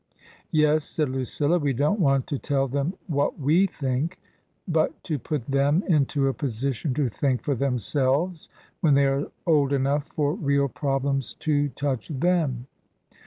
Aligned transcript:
"Yes," 0.51 0.83
said 0.83 1.09
Lucilla," 1.09 1.59
we 1.59 1.73
don't 1.73 1.99
want 1.99 2.25
to 2.25 2.39
tell 2.39 2.67
them 2.67 2.95
what 3.05 3.39
we 3.39 3.67
think, 3.67 4.17
but 4.67 5.03
to 5.03 5.19
put 5.19 5.45
them. 5.45 5.83
into 5.87 6.27
a 6.27 6.33
position 6.33 6.91
to 6.95 7.07
think 7.07 7.43
for 7.43 7.53
themselves— 7.53 8.49
when 8.81 8.95
thej^are 8.95 9.29
old 9.45 9.71
enough 9.71 10.07
for 10.07 10.33
real 10.33 10.69
problems 10.69 11.35
to 11.35 11.69
touch 11.69 12.07
them." 12.07 12.65